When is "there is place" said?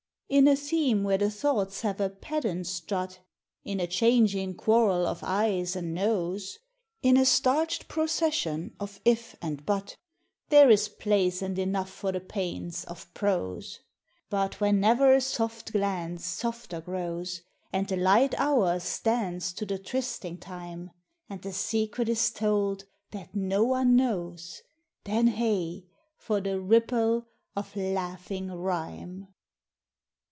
10.47-11.41